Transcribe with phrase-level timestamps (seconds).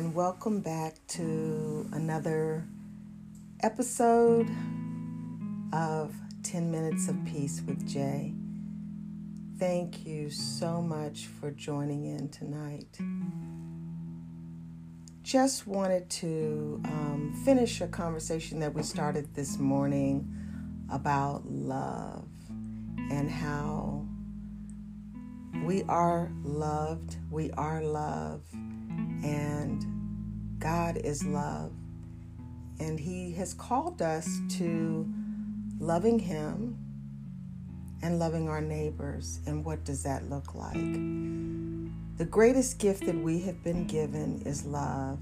[0.00, 2.66] and welcome back to another
[3.62, 4.48] episode
[5.74, 8.32] of 10 Minutes of Peace with Jay.
[9.58, 12.98] Thank you so much for joining in tonight.
[15.22, 20.26] Just wanted to um, finish a conversation that we started this morning
[20.90, 22.26] about love
[23.10, 24.06] and how
[25.62, 28.40] we are loved, we are love,
[29.22, 29.89] and
[30.60, 31.72] God is love.
[32.78, 34.28] And He has called us
[34.58, 35.08] to
[35.78, 36.78] loving Him
[38.02, 39.40] and loving our neighbors.
[39.46, 40.74] And what does that look like?
[42.18, 45.18] The greatest gift that we have been given is love.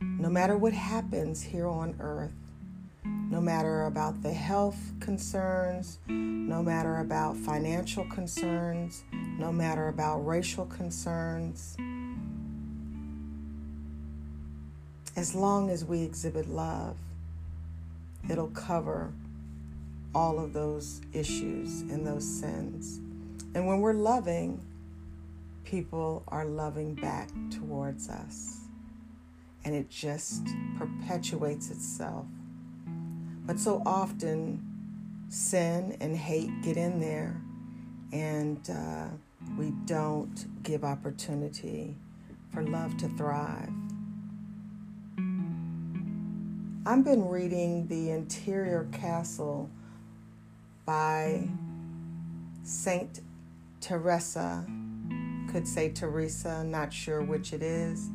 [0.00, 2.32] No matter what happens here on earth,
[3.04, 9.04] no matter about the health concerns, no matter about financial concerns,
[9.38, 11.76] no matter about racial concerns,
[15.16, 16.96] as long as we exhibit love,
[18.28, 19.12] it'll cover
[20.14, 22.98] all of those issues and those sins.
[23.54, 24.60] And when we're loving,
[25.64, 28.58] people are loving back towards us.
[29.64, 30.46] And it just
[30.78, 32.26] perpetuates itself.
[33.46, 34.64] But so often,
[35.28, 37.40] sin and hate get in there,
[38.12, 39.06] and uh,
[39.56, 41.96] we don't give opportunity
[42.52, 43.70] for love to thrive.
[46.86, 49.68] I've been reading The Interior Castle
[50.86, 51.46] by
[52.62, 53.20] Saint
[53.82, 54.66] Teresa.
[55.50, 58.08] Could say Teresa, not sure which it is.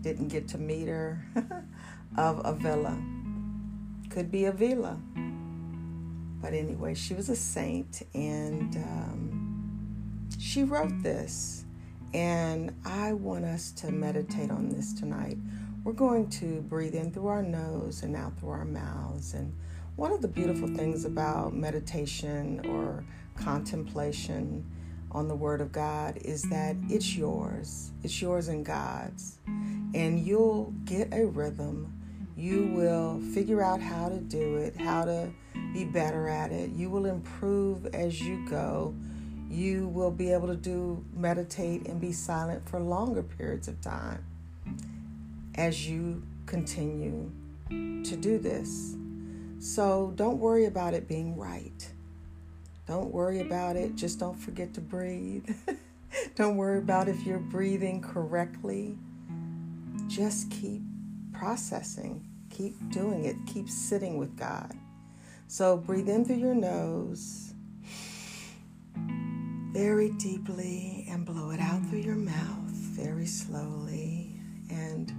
[0.00, 1.22] Didn't get to meet her.
[2.16, 2.98] of Avila.
[4.08, 4.98] Could be Avila.
[6.40, 11.64] But anyway, she was a saint and um, she wrote this.
[12.14, 15.36] And I want us to meditate on this tonight.
[15.86, 19.34] We're going to breathe in through our nose and out through our mouths.
[19.34, 19.54] And
[19.94, 23.04] one of the beautiful things about meditation or
[23.36, 24.66] contemplation
[25.12, 29.38] on the Word of God is that it's yours, it's yours and God's.
[29.94, 31.96] And you'll get a rhythm.
[32.36, 35.30] You will figure out how to do it, how to
[35.72, 36.70] be better at it.
[36.72, 38.92] You will improve as you go.
[39.48, 44.24] You will be able to do meditate and be silent for longer periods of time
[45.56, 47.30] as you continue
[47.68, 48.96] to do this.
[49.58, 51.88] So don't worry about it being right.
[52.86, 53.96] Don't worry about it.
[53.96, 55.48] Just don't forget to breathe.
[56.36, 58.96] don't worry about if you're breathing correctly.
[60.06, 60.82] Just keep
[61.32, 64.72] processing, keep doing it, keep sitting with God.
[65.48, 67.54] So breathe in through your nose
[69.72, 74.40] very deeply and blow it out through your mouth very slowly.
[74.70, 75.12] And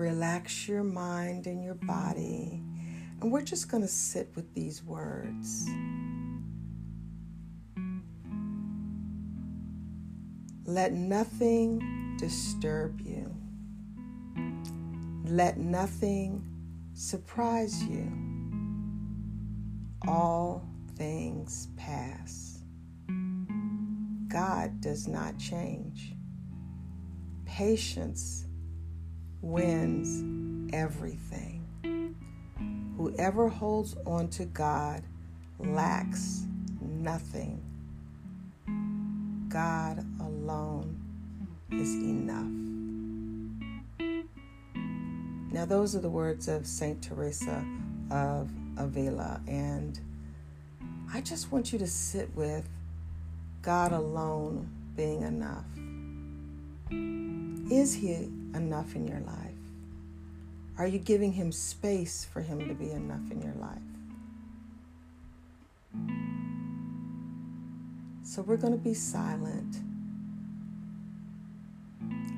[0.00, 2.62] Relax your mind and your body.
[3.20, 5.68] And we're just going to sit with these words.
[10.64, 13.30] Let nothing disturb you.
[15.26, 16.46] Let nothing
[16.94, 18.10] surprise you.
[20.08, 20.66] All
[20.96, 22.62] things pass.
[24.28, 26.14] God does not change.
[27.44, 28.46] Patience
[29.42, 31.64] wins everything.
[32.96, 35.02] Whoever holds on to God
[35.58, 36.44] lacks
[36.80, 37.62] nothing.
[39.48, 41.00] God alone
[41.70, 42.46] is enough.
[45.52, 47.64] Now, those are the words of Saint Teresa
[48.10, 49.98] of Avila, and
[51.12, 52.68] I just want you to sit with
[53.62, 55.64] God alone being enough.
[56.90, 58.14] Is He
[58.54, 59.36] enough in your life?
[60.78, 63.78] Are you giving Him space for Him to be enough in your life?
[68.24, 69.76] So we're going to be silent.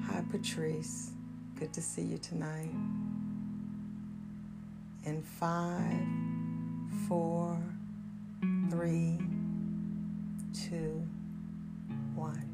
[0.07, 1.11] Hi, Patrice.
[1.59, 2.71] Good to see you tonight.
[5.05, 6.07] In five,
[7.09, 7.59] four,
[8.71, 9.19] three,
[10.55, 11.07] two,
[12.15, 12.52] one.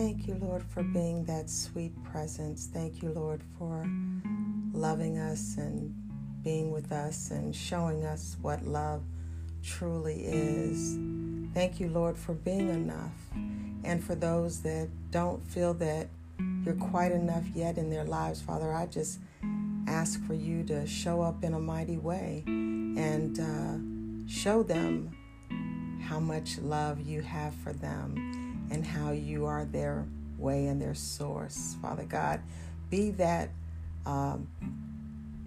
[0.00, 2.70] Thank you, Lord, for being that sweet presence.
[2.72, 3.86] Thank you, Lord, for
[4.72, 5.94] loving us and
[6.42, 9.02] being with us and showing us what love
[9.62, 10.96] truly is.
[11.52, 13.12] Thank you, Lord, for being enough.
[13.84, 16.08] And for those that don't feel that
[16.64, 19.18] you're quite enough yet in their lives, Father, I just
[19.86, 25.14] ask for you to show up in a mighty way and uh, show them
[26.02, 28.39] how much love you have for them
[28.70, 30.06] and how you are their
[30.38, 32.40] way and their source, Father God.
[32.88, 33.50] Be that,
[34.06, 34.48] um,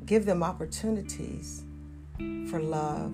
[0.06, 1.64] give them opportunities
[2.50, 3.14] for love,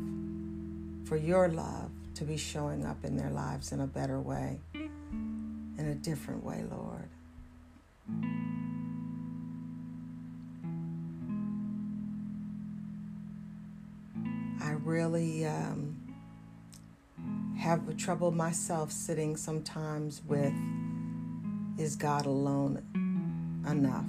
[1.06, 5.86] for your love to be showing up in their lives in a better way, in
[5.86, 7.10] a different way, Lord.
[14.62, 15.99] I really um,
[17.60, 20.54] have trouble myself sitting sometimes with
[21.78, 22.82] is God alone
[23.70, 24.06] enough?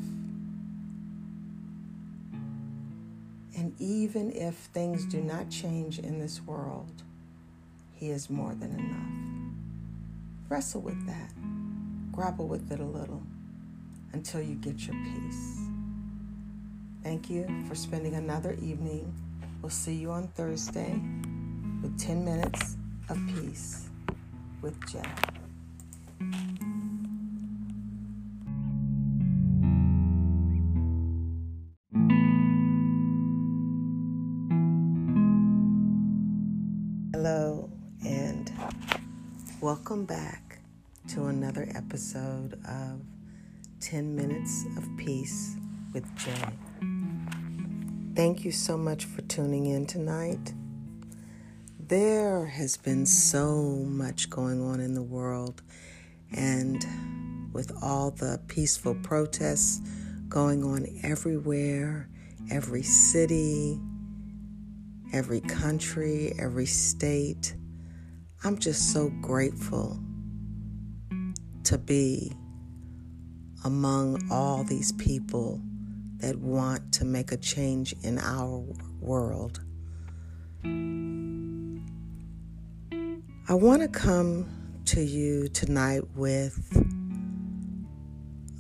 [3.56, 7.02] And even if things do not change in this world,
[7.92, 9.58] He is more than enough.
[10.48, 11.32] Wrestle with that,
[12.12, 13.22] grapple with it a little
[14.12, 15.58] until you get your peace.
[17.02, 19.12] Thank you for spending another evening.
[19.60, 21.00] We'll see you on Thursday
[21.82, 22.76] with 10 minutes
[23.10, 23.88] of Peace
[24.62, 25.02] with Jen.
[37.12, 37.68] Hello,
[38.06, 38.52] and
[39.60, 40.60] welcome back
[41.08, 43.00] to another episode of
[43.80, 45.56] 10 Minutes of Peace
[45.92, 46.44] with Jay.
[48.14, 50.54] Thank you so much for tuning in tonight.
[51.90, 55.60] There has been so much going on in the world,
[56.30, 59.80] and with all the peaceful protests
[60.28, 62.08] going on everywhere,
[62.48, 63.80] every city,
[65.12, 67.56] every country, every state,
[68.44, 69.98] I'm just so grateful
[71.64, 72.30] to be
[73.64, 75.60] among all these people
[76.18, 78.64] that want to make a change in our
[79.00, 79.58] world.
[83.50, 84.46] I want to come
[84.84, 86.56] to you tonight with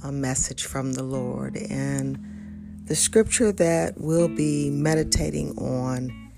[0.02, 1.56] a message from the Lord.
[1.56, 2.18] And
[2.86, 6.32] the scripture that we'll be meditating on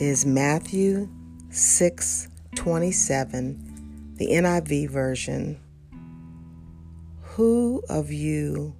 [0.00, 1.08] is Matthew
[1.50, 5.60] 6 27, the NIV version.
[7.20, 8.74] Who of you,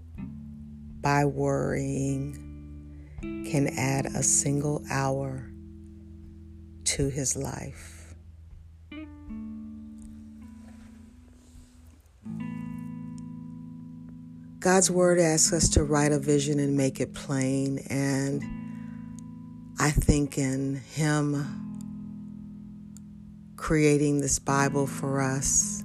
[1.00, 2.40] by worrying,
[3.21, 5.49] can add a single hour
[6.87, 7.93] to his life?
[14.64, 17.80] God's word asks us to write a vision and make it plain.
[17.90, 18.42] And
[19.78, 21.37] I think in Him
[23.56, 25.85] creating this Bible for us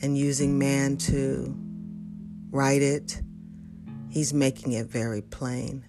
[0.00, 1.54] and using man to
[2.50, 3.20] write it,
[4.08, 5.84] He's making it very plain.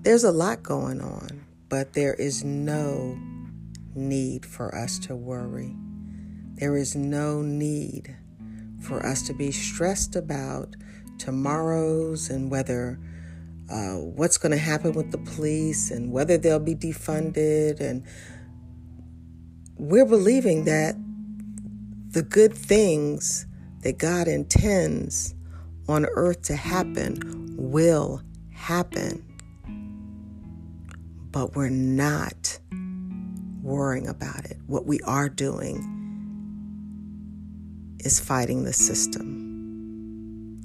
[0.00, 3.16] There's a lot going on, but there is no
[3.94, 5.76] need for us to worry.
[6.56, 8.16] There is no need
[8.84, 10.76] for us to be stressed about
[11.18, 12.98] tomorrows and whether
[13.70, 17.80] uh, what's going to happen with the police and whether they'll be defunded.
[17.80, 18.04] And
[19.76, 20.96] we're believing that
[22.10, 23.46] the good things
[23.80, 25.34] that God intends
[25.88, 28.22] on earth to happen will
[28.52, 29.24] happen.
[31.30, 32.58] But we're not
[33.62, 34.58] worrying about it.
[34.66, 35.93] What we are doing
[38.04, 40.60] is fighting the system,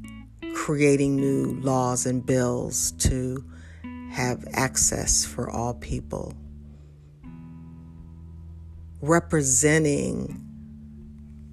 [0.53, 3.43] creating new laws and bills to
[4.11, 6.35] have access for all people.
[9.01, 10.45] representing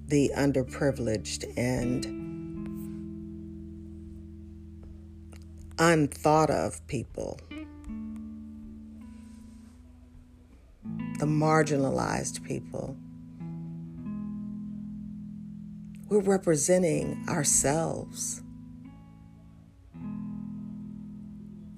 [0.07, 2.05] the underprivileged and
[5.79, 7.39] unthought of people,
[11.19, 12.97] the marginalized people.
[16.09, 18.41] We're representing ourselves.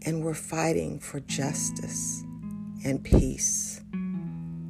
[0.06, 2.24] And we're fighting for justice
[2.86, 3.82] and peace,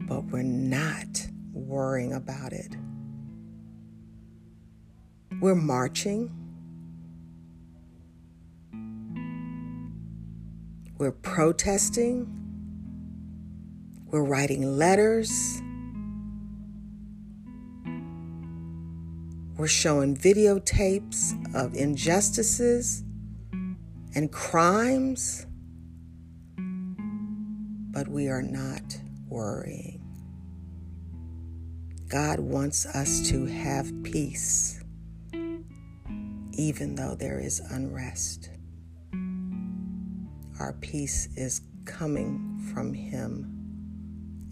[0.07, 2.75] but we're not worrying about it.
[5.41, 6.31] We're marching.
[10.97, 12.33] We're protesting.
[14.07, 15.61] We're writing letters.
[19.59, 23.03] We're showing videotapes of injustices
[24.15, 25.45] and crimes,
[27.91, 28.97] but we are not
[29.27, 30.01] worrying.
[32.07, 34.81] God wants us to have peace,
[36.53, 38.51] even though there is unrest.
[40.61, 43.43] Our peace is coming from Him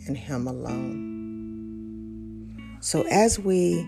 [0.05, 1.07] and Him alone.
[2.81, 3.87] So as we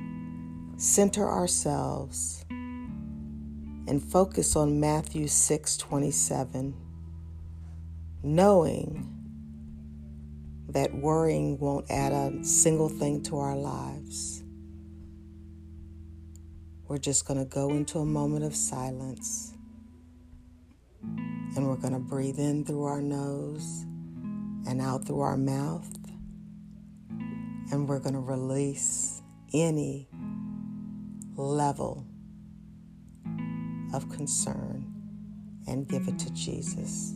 [0.79, 6.73] center ourselves and focus on Matthew 6 27,
[8.23, 9.13] knowing
[10.69, 14.43] that worrying won't add a single thing to our lives.
[16.87, 19.53] We're just going to go into a moment of silence
[21.03, 23.83] and we're going to breathe in through our nose
[24.65, 25.87] and out through our mouth.
[27.71, 29.21] And we're going to release
[29.53, 30.08] any
[31.39, 32.05] level
[33.93, 34.85] of concern
[35.67, 37.13] and give it to Jesus.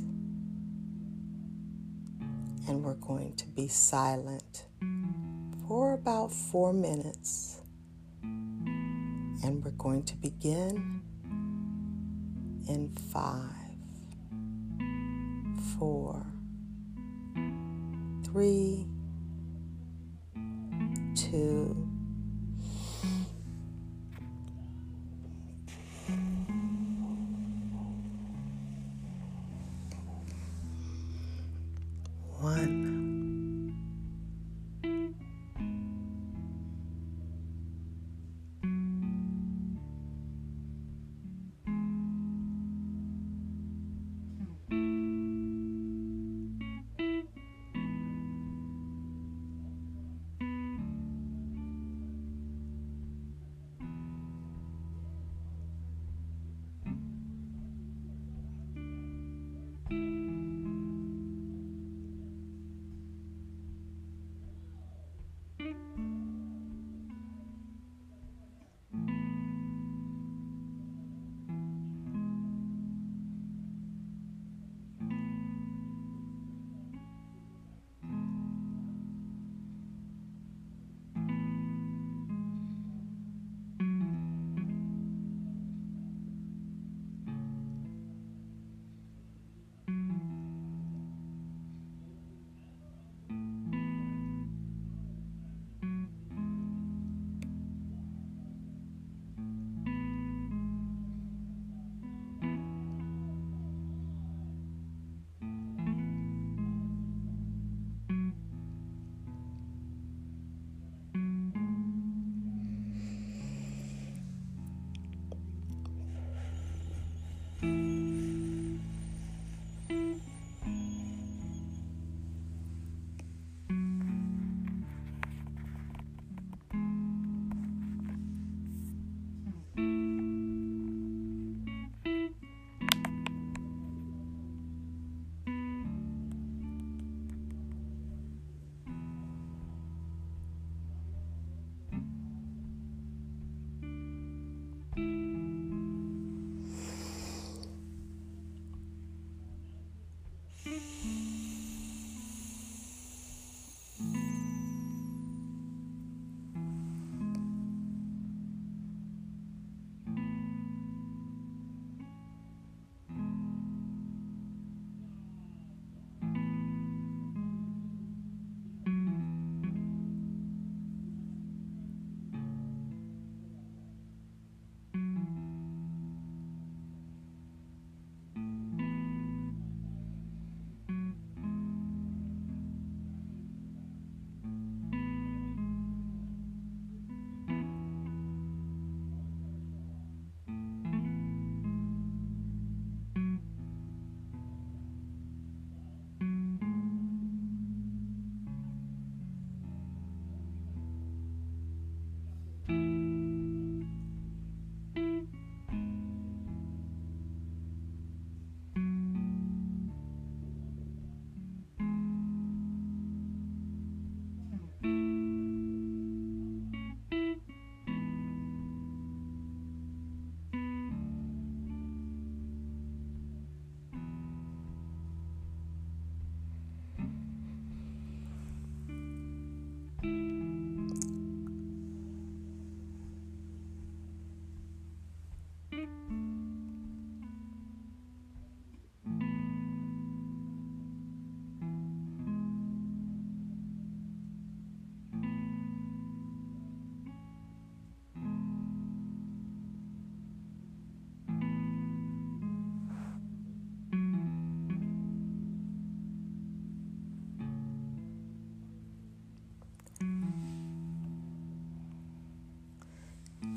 [2.67, 4.65] And we're going to be silent
[5.67, 7.61] for about four minutes.
[8.21, 11.01] And we're going to begin
[12.67, 13.63] in five
[15.77, 16.25] four,
[18.23, 18.85] three,
[21.15, 21.92] two,
[32.41, 33.02] One.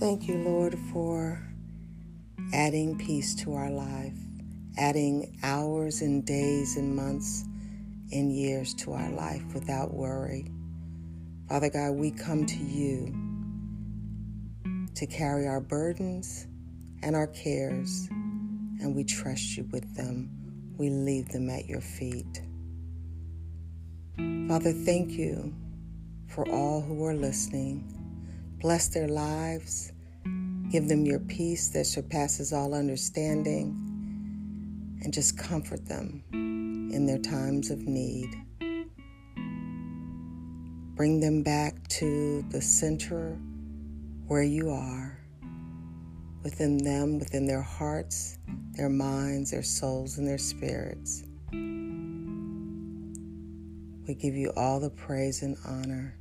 [0.06, 1.42] Thank you, Lord, for
[2.54, 4.14] adding peace to our life,
[4.78, 7.42] adding hours and days and months
[8.12, 10.48] and years to our life without worry.
[11.48, 13.12] Father God, we come to you
[14.94, 16.46] to carry our burdens
[17.02, 20.30] and our cares, and we trust you with them.
[20.78, 22.42] We leave them at your feet.
[24.46, 25.52] Father, thank you
[26.28, 27.92] for all who are listening.
[28.60, 29.92] Bless their lives.
[30.70, 33.82] Give them your peace that surpasses all understanding.
[35.02, 38.34] And just comfort them in their times of need.
[40.96, 43.38] Bring them back to the center
[44.26, 45.20] where you are,
[46.42, 48.38] within them, within their hearts,
[48.72, 51.22] their minds, their souls, and their spirits.
[54.08, 56.16] We give you all the praise and honor.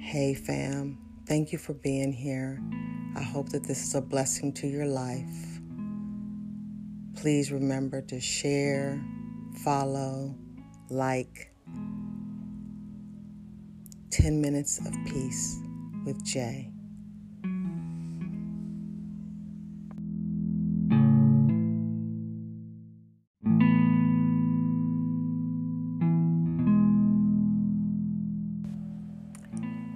[0.00, 0.98] Hey, fam,
[1.28, 2.58] thank you for being here.
[3.14, 5.60] I hope that this is a blessing to your life.
[7.16, 8.98] Please remember to share,
[9.62, 10.34] follow,
[10.88, 11.52] like
[14.10, 15.60] 10 Minutes of Peace
[16.06, 16.72] with Jay.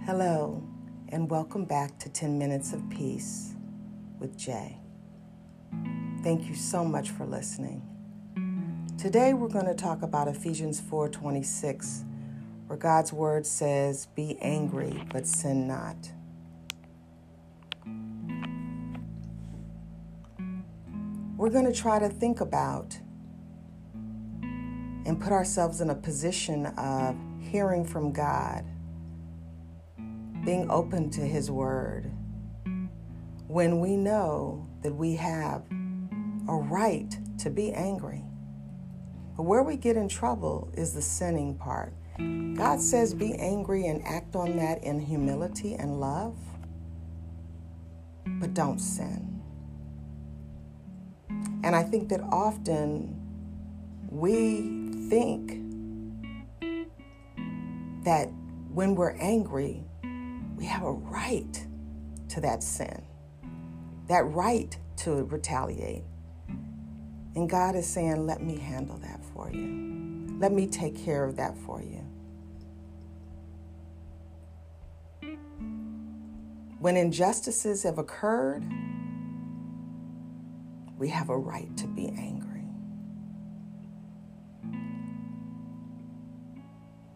[0.04, 0.62] Hello,
[1.12, 3.54] and welcome back to 10 Minutes of Peace
[4.18, 4.78] with Jay.
[6.22, 7.82] Thank you so much for listening.
[8.96, 12.04] Today we're going to talk about Ephesians 4:26,
[12.66, 16.10] where God's word says, "Be angry, but sin not."
[21.36, 22.98] We're going to try to think about
[25.04, 28.64] and put ourselves in a position of hearing from God
[30.44, 32.10] being open to His Word,
[33.48, 35.62] when we know that we have
[36.48, 38.24] a right to be angry.
[39.36, 41.94] But where we get in trouble is the sinning part.
[42.54, 46.36] God says be angry and act on that in humility and love,
[48.26, 49.40] but don't sin.
[51.64, 53.18] And I think that often
[54.10, 55.60] we think
[58.04, 58.28] that
[58.72, 59.84] when we're angry,
[60.62, 61.66] we have a right
[62.28, 63.02] to that sin,
[64.06, 66.04] that right to retaliate.
[67.34, 70.28] And God is saying, let me handle that for you.
[70.38, 72.06] Let me take care of that for you.
[76.78, 78.62] When injustices have occurred,
[80.96, 82.68] we have a right to be angry.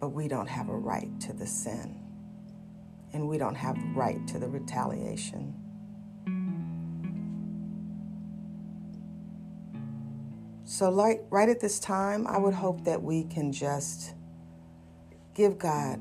[0.01, 2.06] But we don't have a right to the sin
[3.13, 5.55] and we don't have the right to the retaliation.
[10.65, 14.15] So, like, right at this time, I would hope that we can just
[15.33, 16.01] give God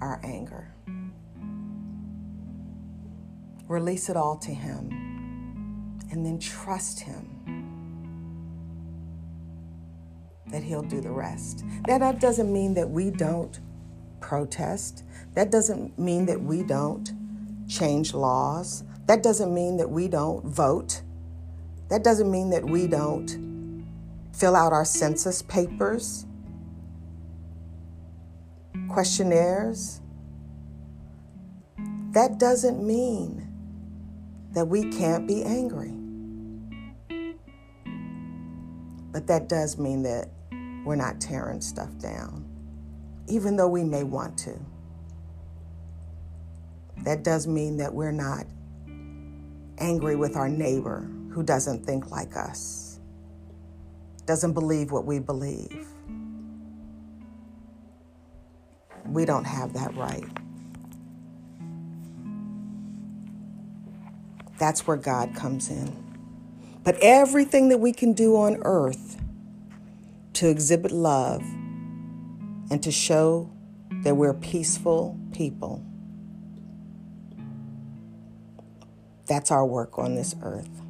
[0.00, 0.74] our anger,
[3.66, 4.90] release it all to Him,
[6.10, 7.30] and then trust Him
[10.48, 11.64] that He'll do the rest.
[11.86, 13.58] That doesn't mean that we don't
[14.24, 15.04] protest.
[15.34, 17.12] That doesn't mean that we don't
[17.68, 18.82] change laws.
[19.06, 21.02] That doesn't mean that we don't vote.
[21.90, 23.84] That doesn't mean that we don't
[24.32, 26.24] fill out our census papers,
[28.88, 30.00] questionnaires.
[32.12, 33.46] That doesn't mean
[34.52, 35.92] that we can't be angry.
[39.12, 40.30] But that does mean that
[40.86, 42.43] we're not tearing stuff down
[43.28, 44.58] even though we may want to.
[47.04, 48.46] That does mean that we're not
[49.78, 53.00] angry with our neighbor who doesn't think like us,
[54.26, 55.86] doesn't believe what we believe.
[59.06, 60.24] We don't have that right.
[64.58, 65.92] That's where God comes in.
[66.84, 69.20] But everything that we can do on earth
[70.34, 71.42] to exhibit love
[72.74, 73.48] and to show
[74.02, 75.80] that we're peaceful people.
[79.26, 80.82] That's our work on this earth.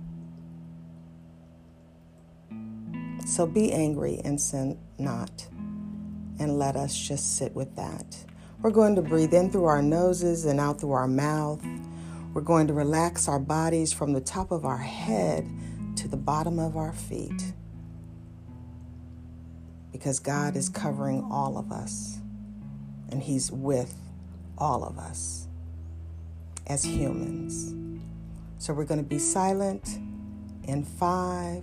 [3.27, 5.47] So be angry and sin not,
[6.39, 8.17] and let us just sit with that.
[8.63, 11.63] We're going to breathe in through our noses and out through our mouth.
[12.33, 15.47] We're going to relax our bodies from the top of our head
[15.97, 17.53] to the bottom of our feet
[19.95, 22.19] because God is covering all of us
[23.11, 23.95] and He's with
[24.59, 25.47] all of us
[26.67, 27.73] as humans.
[28.59, 30.01] So we're going to be silent
[30.65, 31.63] in five,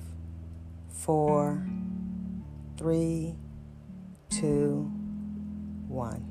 [0.88, 1.62] four,
[2.78, 3.36] three,
[4.30, 4.90] two,
[5.90, 6.31] one.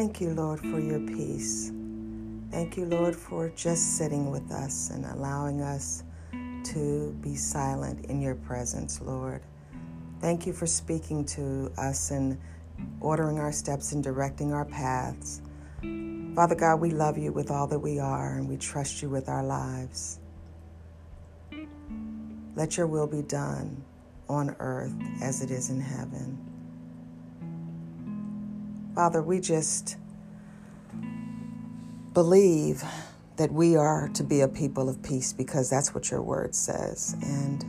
[0.00, 1.72] Thank you, Lord, for your peace.
[2.50, 6.04] Thank you, Lord, for just sitting with us and allowing us
[6.72, 9.42] to be silent in your presence, Lord.
[10.18, 12.40] Thank you for speaking to us and
[13.02, 15.42] ordering our steps and directing our paths.
[16.34, 19.28] Father God, we love you with all that we are and we trust you with
[19.28, 20.18] our lives.
[22.56, 23.84] Let your will be done
[24.30, 26.49] on earth as it is in heaven.
[28.94, 29.96] Father, we just
[32.12, 32.82] believe
[33.36, 37.16] that we are to be a people of peace because that's what your word says.
[37.22, 37.64] And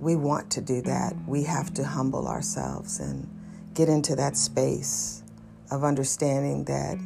[0.00, 1.14] we want to do that.
[1.28, 3.28] We have to humble ourselves and
[3.74, 5.22] get into that space
[5.70, 6.98] of understanding that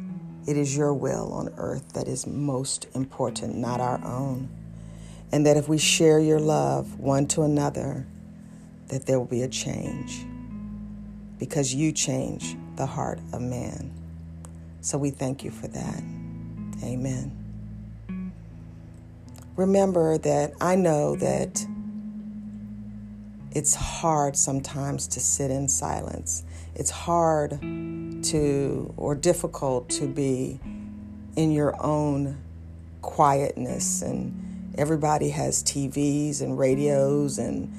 [0.47, 4.49] it is your will on earth that is most important, not our own.
[5.31, 8.07] And that if we share your love one to another,
[8.87, 10.25] that there will be a change
[11.37, 13.91] because you change the heart of man.
[14.81, 16.01] So we thank you for that.
[16.83, 17.43] Amen.
[19.55, 21.65] Remember that I know that
[23.51, 26.45] it's hard sometimes to sit in silence.
[26.75, 30.59] It's hard to, or difficult to be
[31.35, 32.37] in your own
[33.01, 34.03] quietness.
[34.03, 37.73] And everybody has TVs and radios and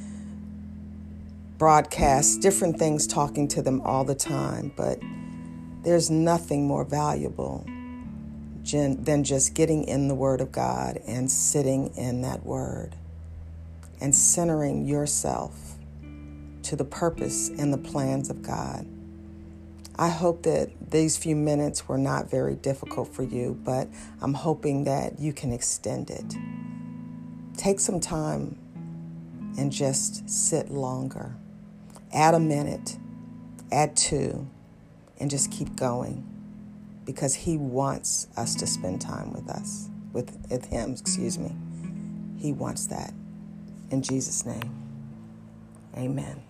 [1.59, 4.73] broadcasts, different things talking to them all the time.
[4.77, 5.01] But
[5.83, 7.66] there's nothing more valuable
[8.71, 12.97] than just getting in the Word of God and sitting in that Word
[14.01, 15.77] and centering yourself
[16.62, 18.87] to the purpose and the plans of God.
[19.97, 23.88] I hope that these few minutes were not very difficult for you, but
[24.21, 26.37] I'm hoping that you can extend it.
[27.57, 28.59] Take some time
[29.59, 31.35] and just sit longer.
[32.12, 32.99] Add a minute,
[33.71, 34.49] add two,
[35.18, 36.25] and just keep going
[37.05, 41.55] because He wants us to spend time with us, with, with Him, excuse me.
[42.38, 43.12] He wants that.
[43.90, 44.73] In Jesus' name,
[45.97, 46.42] amen.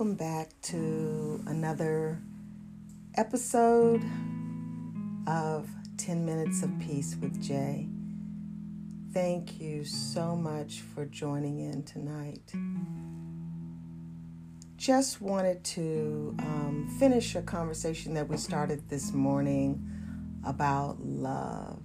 [0.00, 2.18] Welcome back to another
[3.18, 4.02] episode
[5.26, 7.86] of 10 Minutes of Peace with Jay.
[9.12, 12.50] Thank you so much for joining in tonight.
[14.78, 19.86] Just wanted to um, finish a conversation that we started this morning
[20.46, 21.82] about love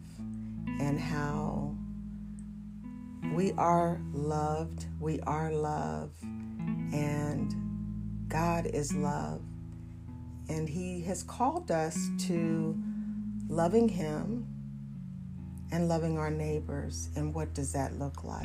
[0.79, 1.75] and how
[3.33, 6.11] we are loved, we are love,
[6.93, 7.64] and
[8.27, 9.41] God is love.
[10.49, 12.77] And He has called us to
[13.47, 14.47] loving Him
[15.71, 17.09] and loving our neighbors.
[17.15, 18.43] And what does that look like?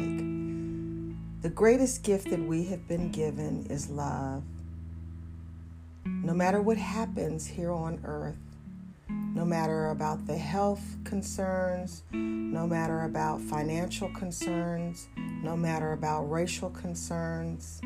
[1.43, 4.43] The greatest gift that we have been given is love.
[6.05, 8.37] No matter what happens here on earth,
[9.09, 16.71] no matter about the health concerns, no matter about financial concerns, no matter about racial
[16.71, 17.81] concerns,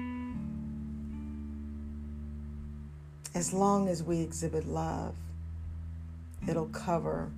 [3.35, 5.17] as long as we exhibit love,
[6.49, 7.31] it'll cover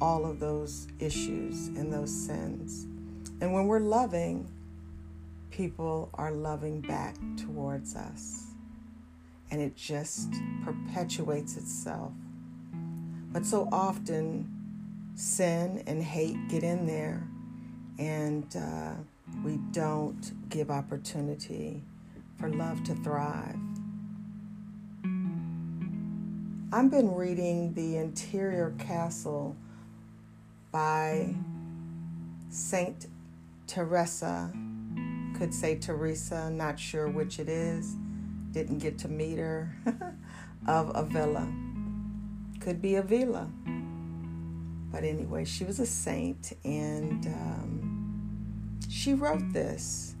[0.00, 2.84] all of those issues and those sins.
[3.40, 4.48] And when we're loving,
[5.50, 8.46] people are loving back towards us.
[9.50, 10.32] And it just
[10.64, 12.12] perpetuates itself.
[13.32, 14.48] But so often,
[15.14, 17.22] sin and hate get in there,
[17.98, 18.92] and uh,
[19.44, 21.82] we don't give opportunity
[22.38, 23.56] for love to thrive.
[26.74, 29.54] I've been reading The Interior Castle
[30.70, 31.34] by
[32.48, 33.08] Saint
[33.66, 34.50] Teresa.
[35.36, 37.94] Could say Teresa, not sure which it is.
[38.52, 39.76] Didn't get to meet her.
[40.66, 41.46] of Avila.
[42.60, 43.50] Could be Avila.
[44.90, 50.14] But anyway, she was a saint and um, she wrote this.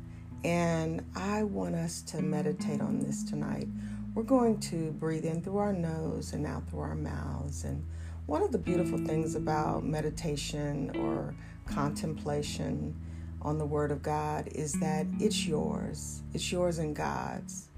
[0.44, 3.68] And I want us to meditate on this tonight
[4.14, 7.64] we're going to breathe in through our nose and out through our mouths.
[7.64, 7.84] And
[8.26, 11.34] one of the beautiful things about meditation or
[11.66, 12.94] contemplation
[13.40, 17.68] on the Word of God is that it's yours, it's yours and God's.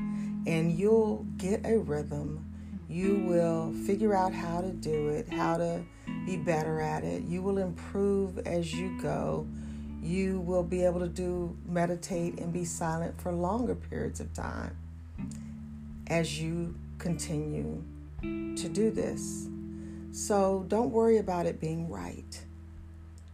[0.47, 2.45] And you'll get a rhythm.
[2.89, 5.85] You will figure out how to do it, how to
[6.27, 7.23] be better at it.
[7.23, 9.47] You will improve as you go.
[10.03, 14.77] You will be able to do meditate and be silent for longer periods of time
[16.09, 17.83] as you continue
[18.23, 19.49] to do this.
[20.13, 22.41] So don't worry about it being right.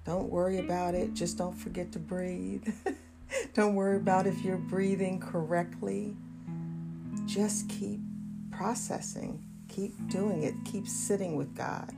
[0.05, 1.15] Don't worry about it.
[1.15, 2.67] Just don't forget to breathe.
[3.55, 6.17] don't worry about if you're breathing correctly.
[7.27, 8.01] Just keep
[8.51, 9.45] processing.
[9.69, 10.55] Keep doing it.
[10.65, 11.93] Keep sitting with God.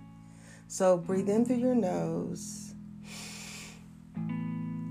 [0.69, 2.75] So breathe in through your nose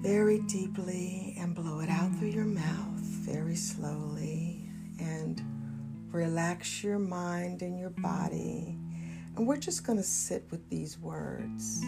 [0.02, 4.68] very deeply and blow it out through your mouth very slowly
[5.00, 5.44] and
[6.12, 8.78] relax your mind and your body.
[9.36, 11.84] And we're just going to sit with these words.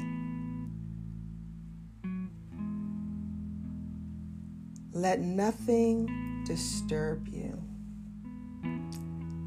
[4.94, 7.62] Let nothing disturb you.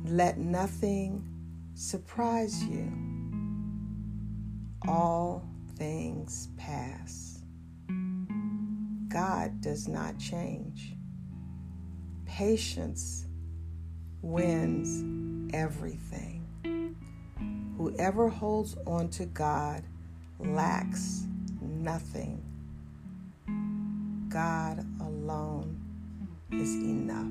[0.04, 1.26] Let nothing
[1.74, 2.92] surprise you.
[4.86, 7.42] All things pass.
[9.08, 10.96] God does not change.
[12.26, 13.25] Patience
[14.26, 16.42] wins everything.
[17.78, 19.84] Whoever holds on to God
[20.40, 21.26] lacks
[21.60, 22.42] nothing.
[24.28, 25.80] God alone
[26.50, 27.30] is enough.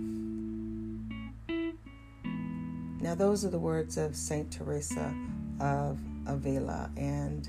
[3.02, 5.14] Now, those are the words of Saint Teresa
[5.60, 7.48] of Avila, and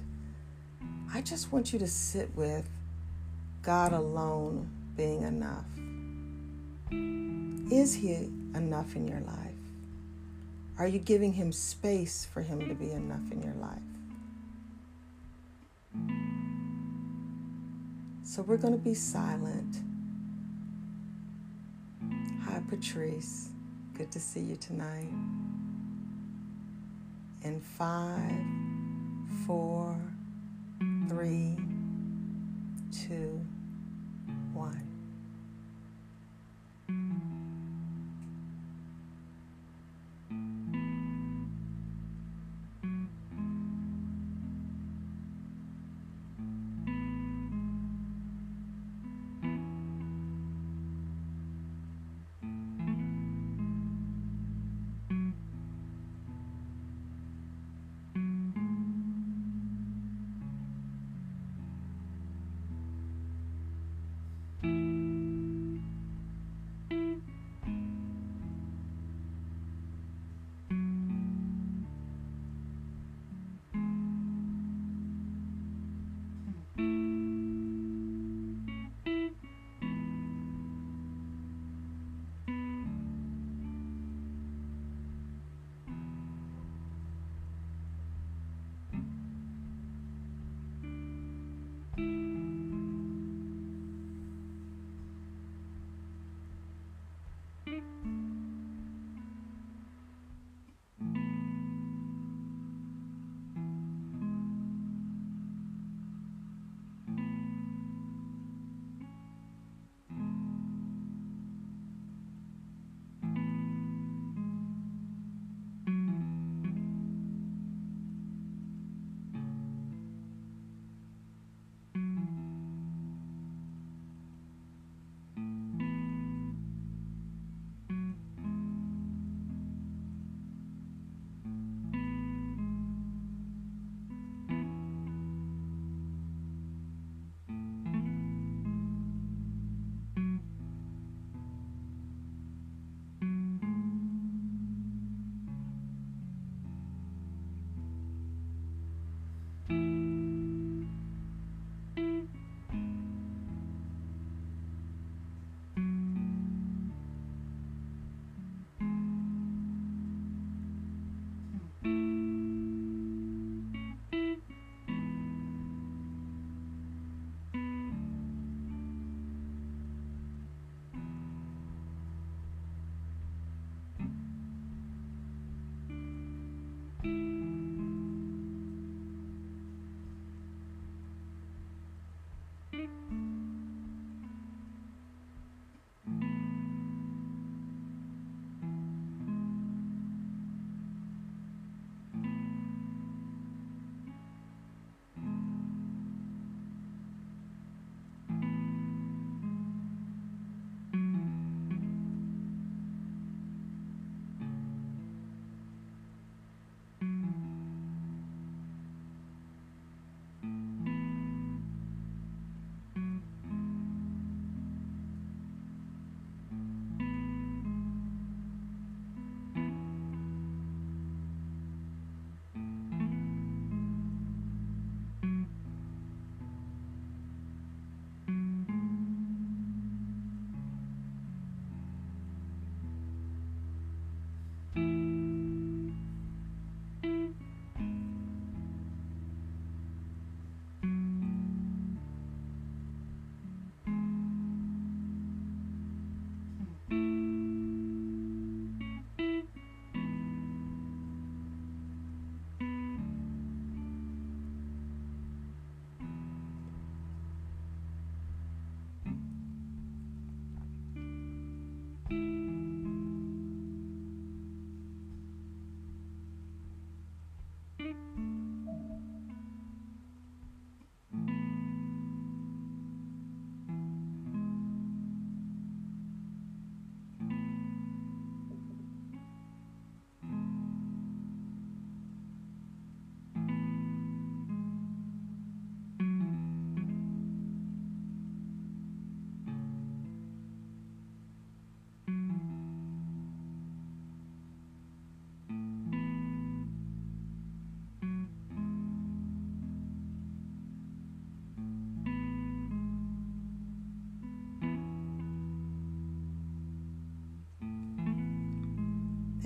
[1.14, 2.68] I just want you to sit with
[3.62, 5.64] God alone being enough.
[7.72, 9.54] Is He enough in your life?
[10.78, 13.78] Are you giving Him space for Him to be enough in your life?
[18.24, 19.76] So we're going to be silent.
[22.44, 23.48] Hi, Patrice.
[23.96, 25.08] Good to see you tonight.
[27.44, 28.44] In five,
[29.46, 29.96] four,
[31.08, 31.56] three,
[32.92, 33.40] two,
[34.52, 34.85] one.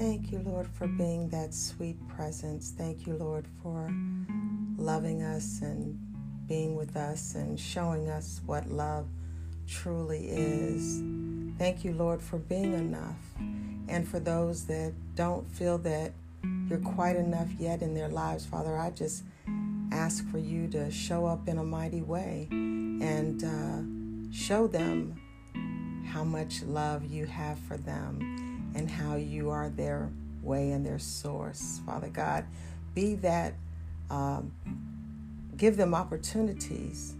[0.01, 2.73] Thank you, Lord, for being that sweet presence.
[2.75, 3.87] Thank you, Lord, for
[4.79, 5.99] loving us and
[6.49, 9.07] being with us and showing us what love
[9.69, 11.03] truly is.
[11.59, 13.19] Thank you, Lord, for being enough.
[13.89, 16.13] And for those that don't feel that
[16.67, 19.23] you're quite enough yet in their lives, Father, I just
[19.93, 25.21] ask for you to show up in a mighty way and uh, show them
[26.07, 30.11] how much love you have for them and how you are their
[30.43, 32.45] way and their source, Father God.
[32.95, 33.55] Be that,
[34.11, 34.53] um,
[35.57, 37.15] give them opportunities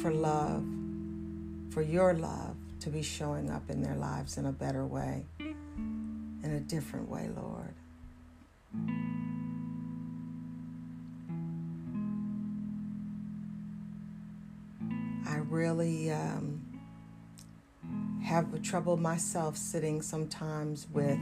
[0.00, 0.64] for love,
[1.70, 6.44] for your love to be showing up in their lives in a better way, in
[6.44, 7.74] a different way, Lord.
[15.26, 16.62] I really um,
[18.30, 21.18] have trouble myself sitting sometimes with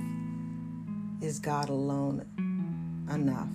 [1.23, 2.27] is God alone
[3.11, 3.49] enough?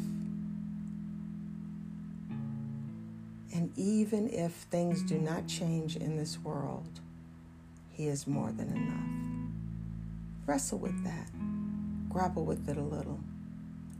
[3.54, 7.00] And even if things do not change in this world,
[7.92, 10.48] He is more than enough.
[10.48, 11.30] Wrestle with that,
[12.10, 13.20] grapple with it a little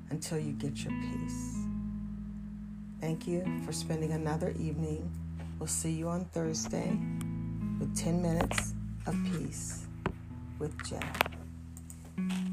[0.10, 1.58] until you get your peace.
[3.00, 5.12] Thank you for spending another evening.
[5.60, 6.98] We'll see you on Thursday
[7.80, 8.74] with 10 minutes
[9.06, 9.86] of Peace
[10.60, 12.53] with Jeff.